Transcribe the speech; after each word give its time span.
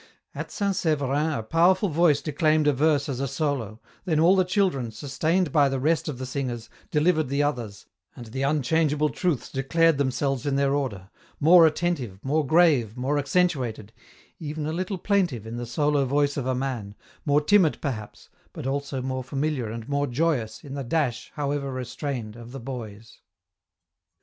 At 0.33 0.49
St. 0.49 0.75
Severin 0.75 1.31
a 1.31 1.43
powerful 1.43 1.89
voice 1.89 2.23
declaimed 2.23 2.65
a 2.65 2.73
verse 2.73 3.07
as 3.07 3.19
a 3.19 3.27
solo, 3.27 3.79
then 4.03 4.19
all 4.19 4.35
the 4.35 4.43
children, 4.43 4.89
sustained 4.89 5.51
by 5.51 5.69
the 5.69 5.79
rest 5.79 6.07
of 6.07 6.17
the 6.17 6.25
singers, 6.25 6.71
delivered 6.89 7.29
the 7.29 7.43
others, 7.43 7.85
and 8.15 8.25
the 8.25 8.41
unchangeable 8.41 9.09
truths 9.09 9.47
declared 9.51 9.99
themselves 9.99 10.47
in 10.47 10.55
their 10.55 10.73
order, 10.73 11.11
more 11.39 11.67
attentive, 11.67 12.17
more 12.23 12.43
grave, 12.43 12.97
more 12.97 13.19
accentuated, 13.19 13.93
even 14.39 14.65
a 14.65 14.73
little 14.73 14.97
plaintive 14.97 15.45
in 15.45 15.57
the 15.57 15.67
solo 15.67 16.03
voice 16.03 16.35
of 16.35 16.47
a 16.47 16.55
man, 16.55 16.95
more 17.23 17.39
timid 17.39 17.77
perhaps, 17.79 18.27
but 18.53 18.65
also 18.65 19.03
more 19.03 19.23
familiar 19.23 19.69
and 19.69 19.87
more 19.87 20.07
joyous, 20.07 20.63
in 20.63 20.73
the 20.73 20.83
dash, 20.83 21.31
however 21.35 21.71
restrained, 21.71 22.35
of 22.35 22.53
the 22.53 22.59
boys. 22.59 23.19